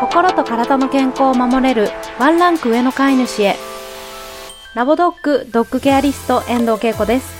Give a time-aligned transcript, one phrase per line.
[0.00, 3.56] 心と体の健康を守れるワンランク上の飼い主へ
[4.74, 7.30] ラボドッグドッグケアリスト遠藤恵子です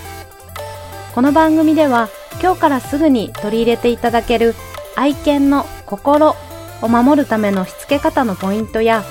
[1.14, 2.10] この番組では
[2.42, 4.54] 今日からすぐに取り入れていただける
[4.94, 6.36] 愛犬の心
[6.82, 9.04] を守るためのしつけ方のポイントや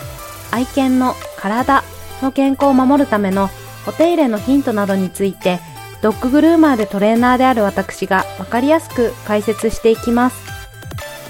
[0.51, 1.83] 愛犬の体
[2.21, 3.49] の健康を守るための
[3.87, 5.59] お手入れのヒントなどについて
[6.03, 10.49] ドッググルーマーでトレーナーである私がわかりやすく解説していきます。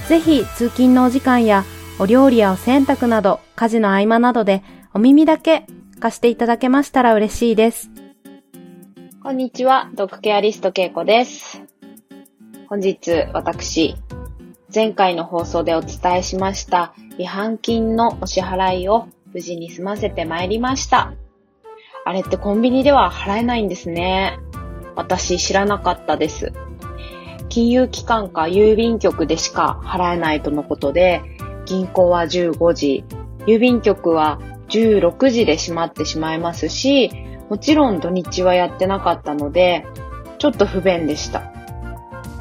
[0.10, 1.64] ぜひ通勤のお時間や
[2.02, 4.64] お料理やお洗濯など家事の合間などで
[4.94, 5.66] お耳だけ
[6.00, 7.92] 貸していただけましたら嬉しいです。
[9.22, 11.62] こんにちは、ドッグケアリストけいこです。
[12.70, 13.96] 本日私、
[14.74, 21.12] 前回の放送でお伝えしました違反金のお支払いを無事に済ませてまいりました。
[22.06, 24.40] あれってコンビニでは払えないんですね。
[24.96, 26.54] 私知らなかったです。
[27.50, 31.22] 金融機関か郵便局でしか払えないとのことで、
[31.70, 33.06] 銀行は15時、
[33.46, 34.40] 郵便局は
[34.70, 37.12] 16時で閉まってしまいますし、
[37.48, 39.86] もちろん土日はやってなかったので、
[40.40, 41.44] ちょっと不便でした。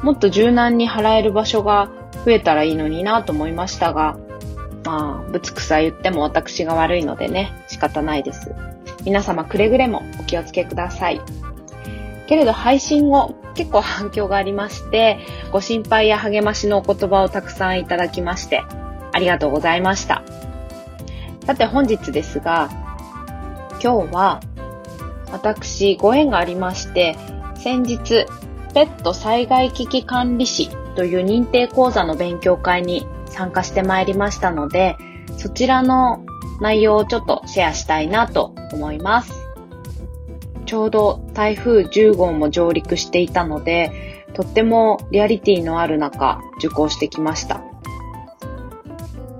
[0.01, 1.91] もっと柔軟に払える場所が
[2.25, 4.17] 増えたらいいのになと思いましたが、
[4.83, 8.55] まあ、ぶつくさ言っても私が悪いのでね、仕方ないです。
[9.05, 11.21] 皆様くれぐれもお気をつけください。
[12.27, 15.19] けれど配信後結構反響がありまして、
[15.51, 18.63] ご心配や励ましのお言葉をたくさんいただきまして、
[19.19, 20.23] ありがとうございました。
[21.45, 22.69] さて本日ですが、
[23.83, 24.39] 今日は
[25.33, 27.17] 私ご縁がありまして、
[27.55, 28.27] 先日、
[28.73, 34.95] ペット災害危機管理士という認定講座の勉強会に参加してまいりましたので、
[35.37, 36.23] そちらの
[36.61, 39.33] 内容をちょっとシェアしたいなと思います。
[40.65, 47.68] ちょうど台風10号も上陸していたので、とってもリアリティのある中、受講してきました。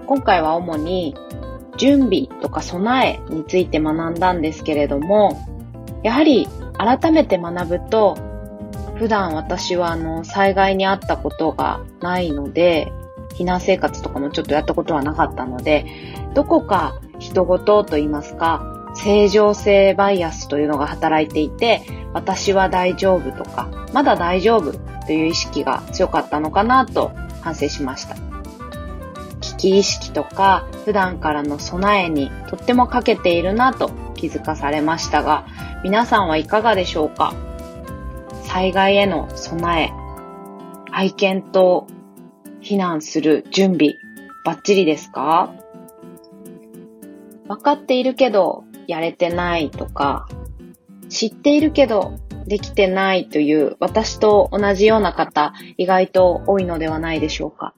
[0.10, 1.14] 今回は主に
[1.78, 5.48] 準備とか備えについて学んだんですけれども、
[6.02, 6.48] やはり
[6.80, 8.18] 改めて学ぶと、
[8.96, 12.92] 普段私はあの災害にあったことがないので、
[13.36, 15.86] 避難生活とかもちょっとやったことはなかったので、
[16.34, 21.84] どこか人事と言いますか、正常性バイアスというのが働いていて、
[22.14, 24.74] 私は大丈夫とか、まだ大丈夫
[25.06, 28.29] という意識が強かったのかなと反省しました。
[29.42, 35.46] 危機意識とか普段からの備えにとっても欠けているなと気づかされましたが、
[35.84, 37.34] 皆さんはいかがでしょうか？
[38.44, 39.92] 災害への備え、
[40.92, 41.88] 愛犬と
[42.62, 43.94] 避難する準備、
[44.44, 45.54] バッチリですか？
[47.48, 50.28] 分かっているけど、やれてないとか、
[51.08, 57.74] 知っているけどできてないという私と同じような方意外と多いのではないでしょうか？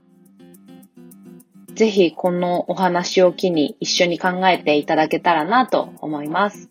[1.75, 6.69] ぜひこのお話を機に一緒に考えていただけたらなと思います。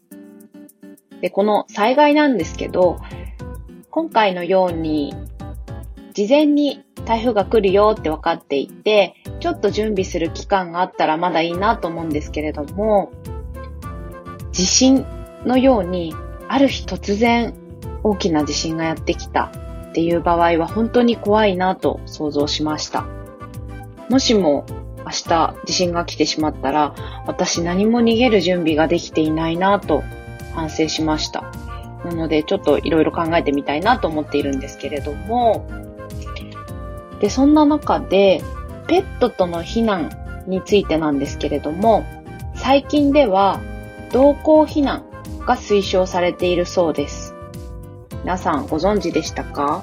[1.21, 2.99] で、この災害なんですけど、
[3.91, 5.15] 今回のように
[6.12, 13.10] 事前に台風が来るよって分かっていて、ちょっと準備する期間があったらまだいいなと思うんですけれども、
[14.53, 15.06] 地震
[15.44, 16.15] のように、
[16.49, 17.55] ある日突然
[18.03, 19.53] 大きな地震がやってきた
[19.91, 23.06] っていう場合は本当に怖いなと想像しました。
[24.09, 24.66] もしも
[25.05, 26.94] 明日地震が来てしまったら、
[27.27, 30.03] 私何も逃げる準備ができていないなと
[30.55, 31.44] 反省しました。
[32.05, 35.66] なのでちょっといろいろ考えてみたいなと思っているんですけれども、
[37.21, 38.43] で、そんな中で、
[38.87, 40.10] ペットとの避難
[40.47, 42.05] についてなんですけれども、
[42.55, 43.60] 最近では
[44.12, 45.05] 同行避難
[45.47, 47.34] が推奨されているそうです。
[48.25, 49.83] 皆さんご存知でしたか？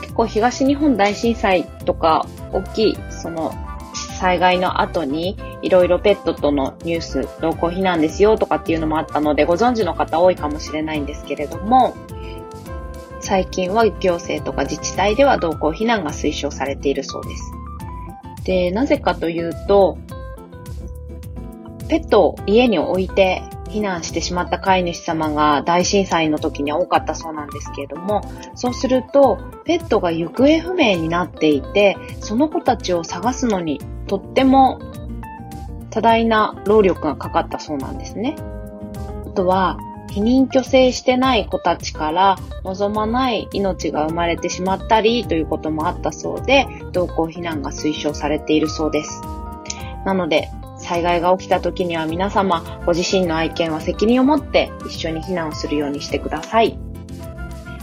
[0.00, 3.54] 結構東日本大震災とか大きいその
[4.22, 11.96] 災害の後にいろいろペットとのニュース、同行避難ですよとかっていうのもあったのでご存知の方多いかもしれないんですけれども、
[13.18, 17.52] 最近は行政とか自治体では同行避難が推奨されているそうです。
[18.44, 19.98] で、なぜかというと、
[21.88, 28.20] ペットを家に置いて避難してしまった飼い主様が大震災の時には多かったそうなんですけれども、
[28.54, 33.80] そうすると、ペットが行方不明になっていて、その子たちを探すのに
[34.12, 34.78] とっても
[35.88, 38.36] 多大な労力がかかったそうなんですね。
[39.26, 39.78] あとは、
[40.10, 49.22] 避妊去勢してない子たちから望まない命が生まれてしまったりということもあったそうで、同行避難が推奨されているそうです。
[50.04, 56.78] なので、災害が起きた時には皆様、ご自身の愛犬は責任を持って一緒に避難をするようにしてください。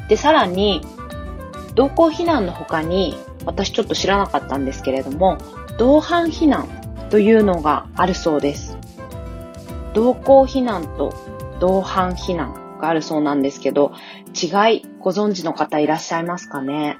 [0.07, 0.81] で、さらに、
[1.73, 5.39] 同行避難の他に、私ちょっと知らなかったんですけれども、
[5.79, 6.67] 同伴避難
[7.09, 8.77] というのがあるそうです。
[9.93, 11.13] 同行避難と
[11.61, 13.93] 同伴避難があるそうなんですけど、
[14.35, 16.97] 違いご存知の方いらっしゃいますかね？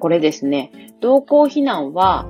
[0.00, 2.26] これですね、同行避難は、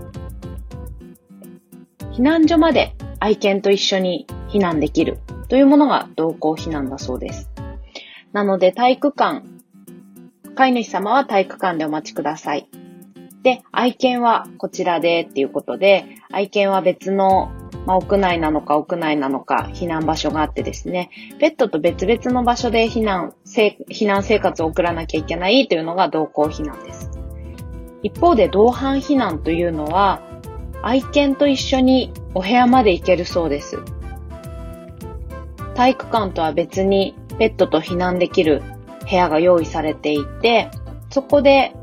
[2.13, 5.19] 避難所まで愛犬と一緒に避難できる
[5.49, 7.51] というものが同行避難だそうです。
[8.33, 9.43] なので体育館、
[10.55, 12.69] 飼い主様は体育館でお待ちください。
[13.43, 17.53] で、愛犬はこちらでっていうことで、愛犬は別の
[17.87, 21.11] まあ、屋内なのか屋内なのか避難場所があってですね、
[21.41, 27.11] ペットと別々の場所で避難、避難生活を送らなきゃいけないというのが同行避難です。
[28.03, 30.23] 一方で同伴避難というのは、
[30.83, 33.79] 愛犬と一緒にお部屋まで行けるそうです。
[35.75, 38.63] 体育館とは別にペットと避難できる
[39.09, 40.71] 部屋が用意されていて、
[41.11, 41.75] そこで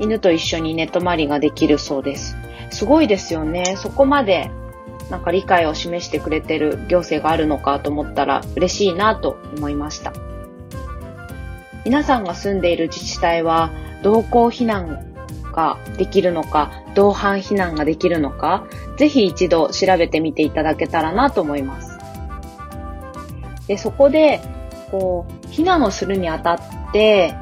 [0.00, 2.36] 犬と一緒に寝泊まりができるそうです。
[2.70, 3.76] すごいですよね。
[3.76, 4.50] そこまで
[5.10, 10.12] なんか理解を示してくれてる行政があるのかと思ったら嬉しいなと思いました。
[11.84, 13.70] 皆さんが住んでいる自治体は
[14.02, 15.14] 同行避難
[15.52, 21.98] ができるのか、同伴避難ができるのか、ぜひ一度調べてみていただけたらなと思います。
[23.68, 24.40] で、そこで、
[24.90, 26.60] こう、避難をするにあたっ
[26.92, 27.34] て、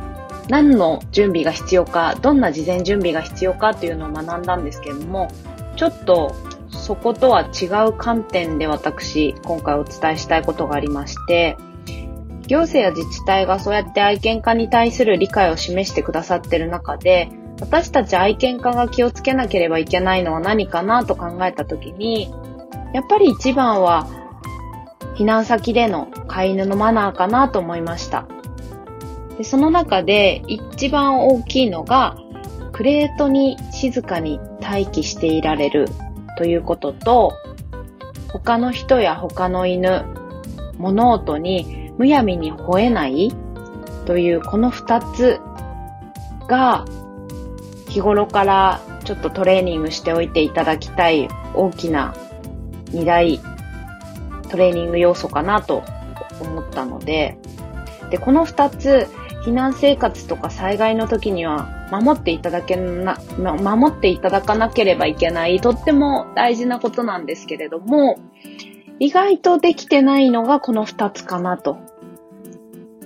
[0.48, 5.30] 何の準備が必要か、どんな事前準備が必要かっていうのを学んだんですけれども、
[5.76, 6.34] ちょっと
[6.70, 11.56] そことは違う観点で私、今回お伝えしたいことがありまして、
[12.48, 17.30] 行政や自治体がそうやって愛犬家に対する理解を示してくださっている中で、
[17.60, 22.34] 私たち愛犬家が気をつけなければいけないのは何かなと考えたときに、
[22.92, 24.08] やっぱり一番は
[25.14, 28.26] 避難先での飼い犬のマナーかなと思いました。
[29.42, 32.16] でその中で一番大きいのが、
[32.70, 35.88] クレートに静かに待機していられる
[36.38, 37.32] ということと、
[38.32, 40.04] 他の人や他の犬、
[40.78, 43.34] 物音にむやみに吠えない
[44.06, 45.40] というこの二つ
[46.46, 46.84] が
[47.88, 52.14] 日頃からちょっとトレーニングしておいていただきたい大きな
[52.90, 53.40] 二大
[54.48, 55.82] トレーニング要素かなと
[56.40, 57.38] 思ったので、
[58.10, 59.08] で、この二つ
[59.44, 68.18] 避難生活とか災害の時には守っていただけな、守っていただかなければいけない、とっても大事なことなんですけれども、
[69.00, 71.78] 意外とできてないのがこの二つかなと。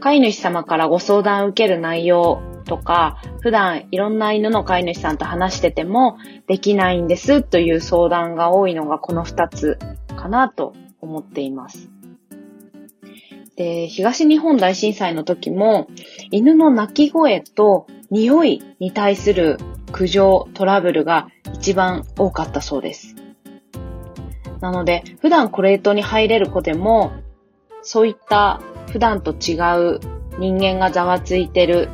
[0.01, 9.79] 飼い主様からご相談を受ける内容とか、普段いろんな犬の飼い主さんと話しててもできないんですという相談が多いのがこの二つ
[10.17, 11.96] かなと思っています。
[13.57, 15.89] で、東日本大震災の時も、
[16.31, 19.59] 犬の鳴き声と匂いに対する
[19.93, 23.17] 苦情、トラブルが一番多かったそうです。
[24.61, 27.13] なので、普段コレートに入れる子でも、
[27.83, 28.61] そういった
[28.91, 29.55] 普段と違
[29.95, 30.01] う
[30.39, 31.89] 人間がざわついてる、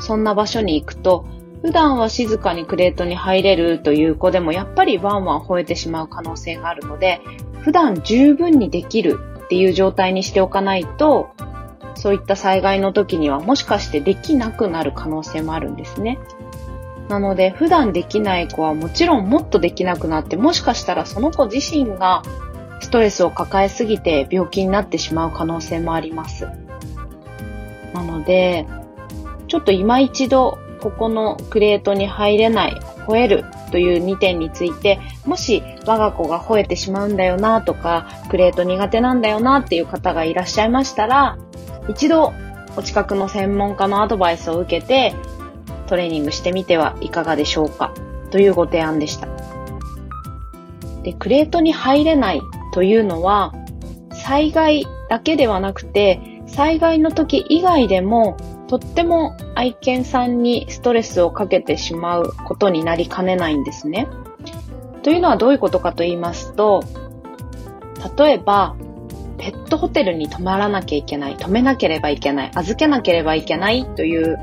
[0.00, 1.26] そんな場所に行くと、
[1.60, 7.20] 普段は静かにクレートに入れるという子でもやっぱりワンワン吠えてしまう可能性があるので、
[7.60, 11.30] 普段十分にできるっていう状態にしておかないと、
[11.94, 16.18] そういった災害の時にはもしかしてできなくなる可能性もあるんですね。
[17.08, 22.22] なので、普段できない子はもちろんもっとできなくなって、もしかしたらその子自身が
[22.80, 26.48] ストレスを抱えすぎて病気になってしまう可能性もあります。
[27.92, 28.66] なので、
[29.48, 41.38] ちょっと今一度ここのクレートに入れない、吠えるという2点について、もし我が子が吠えてしまうんだよなとか、クレート苦手なんだよなっていう方がいらっしゃいましたら、
[41.88, 42.32] 一度
[42.76, 45.14] お近くの専門家のアドバイスを受けて
[45.86, 47.92] トレーニングしてみてはいかがでしょうか
[48.30, 49.28] というご提案でした。
[51.02, 53.52] で、クレートに入れないというのは
[54.12, 58.36] 災害だけではなくて災害の時以外でも
[58.68, 64.08] とっても愛犬さんにストレスをかけてしまうことになりかねないんですね。
[65.04, 66.82] というのはどういうことかと言いますと、
[68.18, 68.74] 例えば、
[69.36, 74.38] ペットホテルに泊まらなきゃいけない、止めなければいけない、預けなければいけないという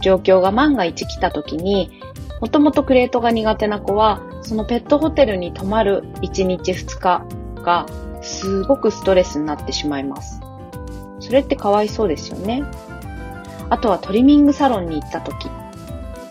[0.00, 2.02] 状況が万が一来た時に、
[2.40, 7.24] もともとクレートが苦手な子は、そのペットホテルに泊まる1日2日
[7.62, 7.86] が
[8.20, 10.40] すごくストレスになってしまいます。
[11.20, 12.64] それってかわいそうですよね。
[13.68, 15.48] あとはトリミングサロンに行った時。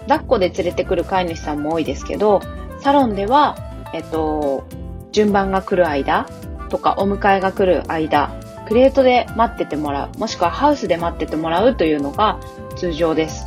[0.09, 2.41] 抱っこで連れてくる飼い主さんも多いですけど、
[2.81, 4.65] サロンでは、えっと、
[5.11, 6.27] 順番が来る間
[6.69, 8.31] とかお迎えが来る間、
[8.67, 12.39] クレートで待っててもらう、もしくはハウスで待っててもらうというのが
[12.75, 13.45] 通常です。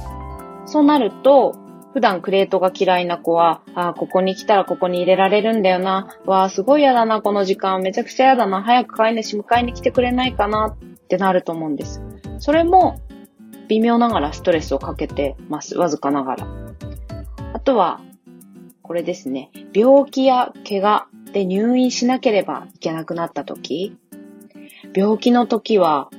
[0.67, 1.55] そうなると、
[1.93, 6.09] 普段クレートが嫌いな子は、ああ、ここに来たらここに入れられるんだよな。
[6.25, 7.81] わあ、すごい嫌だな、この時間。
[7.83, 8.63] めちゃくちゃ嫌だな。
[8.63, 10.77] 早く飼い主迎えに来てくれないかなっ
[11.09, 12.03] てなると思うんです。
[12.39, 12.99] それも、
[13.69, 15.77] 微妙ながらストレスをかけてます。
[15.77, 16.47] わずかながら。
[17.53, 18.01] あとは、
[18.83, 19.51] これですね。
[19.73, 23.97] 病気や怪我で入院しなければいけなくなった時。
[24.95, 26.11] 病気の時は、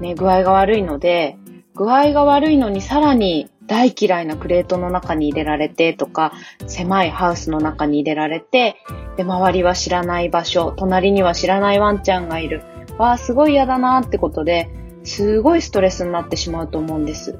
[0.00, 1.36] ね、具合が悪いので、
[1.74, 6.32] 具合が悪いのにさらに大嫌いなクレートの中に入れられてとか、
[6.66, 8.76] 狭いハウスの中に入れられて、
[9.16, 12.62] で、周りは知らない場所、隣には知らないワンちゃんがいる。
[12.98, 14.70] わあ、すごい嫌だなってことで、
[15.04, 17.38] すごいストレスになってしまうと思うんです。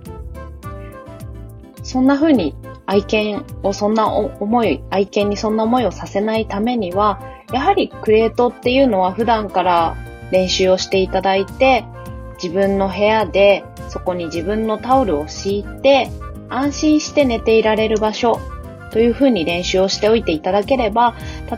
[1.83, 2.55] そんな風に
[2.87, 7.21] 愛犬をそんな思い、愛犬にそんな思いをさせないためには、
[7.53, 9.97] やはりクレートっていうのは普段から
[10.31, 11.85] 練習をしていただいて、
[12.43, 16.11] 自分の部屋でそこに自分のタオルを敷いて、
[16.49, 18.41] 安心して寝ていられる場所
[18.93, 21.15] というふうに練習をしておいていただければ、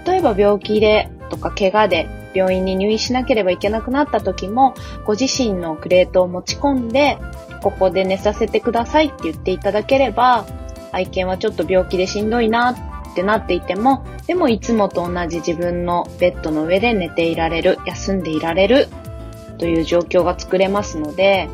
[0.06, 7.18] 例えば病気でとか怪我で病院に入院しなければいけなくなった時も、ご自身のクレートを持ち込んで、
[7.62, 10.46] ここで寝させてくださいって言っていただければ、
[10.92, 18.88] 愛犬はちょっと病気でしんどいなってなっていても、でもいつもと同じ自分のベッドの上で寝ていられる、休んでいられる
[19.58, 21.48] という状況が作れますので、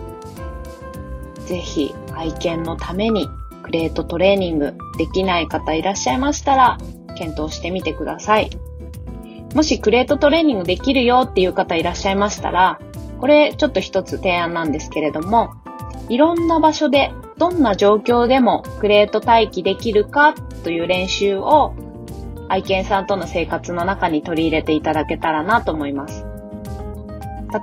[1.46, 3.28] ぜひ愛犬のために
[3.62, 6.78] クレートトレーニングできない方いらっしゃいましたら、
[7.16, 8.50] 検討してみてください。
[9.54, 12.80] もしクレートトレーニングできるよっていう方いらっしゃいましたら、
[13.20, 15.54] これちょっと一つ提案なんですけれども、
[16.08, 21.74] いろんな場所でどんな状況でもクレート待機できるかという練習を
[22.48, 26.26] 愛犬さんとの生活の中に取り入れていただけたらなと思います。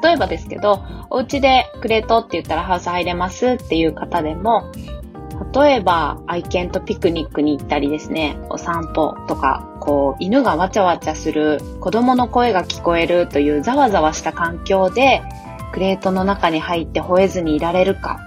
[0.04, 4.72] 例えばですけど、お家でクレートって言ったらハウス入れますっていう方でも、
[5.54, 15.22] 例えば愛犬とピクニックに行ったりですね、お散歩とか、こう、犬がわちゃわちゃする、子供の声が聞こえるというざわざわした環境で、
[15.74, 18.20] クレートの中に入って吠えずにいられるか、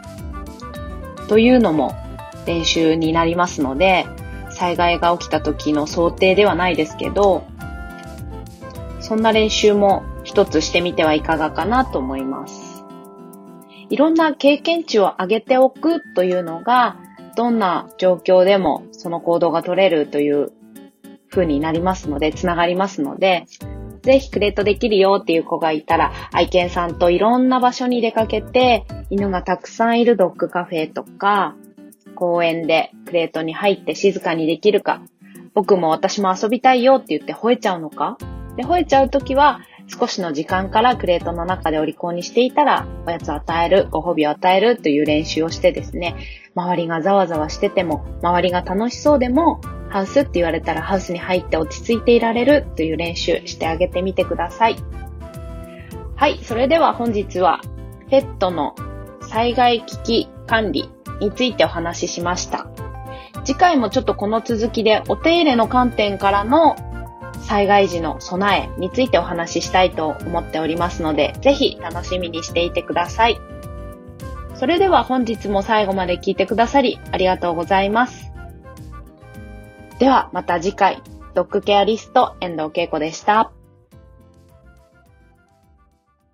[1.29, 1.95] というのも
[2.47, 4.07] 練習になりますので、
[4.51, 7.45] 災害が起きた時の想定ではないですけど、
[9.01, 12.85] そんな練習も一つしてみてはいかがかなと思います。
[13.91, 16.97] いろんな経験値を上げておくというのが、
[17.37, 20.53] どんな状況でもその行動が取れるという
[21.31, 23.47] 風になりますので、つながりますので、
[24.05, 31.55] ぜひクレートできるよっていう子がいたら、愛犬さんといろんな場所に出かけて、犬がたくさんいるドッグカフェとか、
[32.15, 35.03] 公園でクレートに入って静かにできるか、
[35.55, 38.19] 僕も私も遊びたいよって言って吠えちゃうのか？
[38.57, 46.17] で、吠えちゃうときは、少しの時間からクレートの中でお利口にしていたら、おやつを与える、ご褒美を与えるという練習をしてですね、
[46.55, 49.61] 周りがざわざわしてても、周りが楽しそうでも、
[49.91, 54.77] ハウスって言われたらハウスに入って落ち着いていられるという練習してあげてみてください。
[56.17, 57.61] はい、それでは本日は、
[58.09, 58.75] ペットの
[59.23, 62.67] 災害危機管理についてお話ししました。
[63.45, 66.77] 次回もちょっとこの続きでお手入れの観点からの
[67.43, 73.39] 災害時の備えについてお話ししたいと思っておりますので、ぜひ楽しみにしていてください。
[74.55, 78.34] それでは本日も最後まで聞いてくださりありがとうございます。
[80.05, 83.51] ではまた次回、ドッグケアリスト遠藤恵子でした。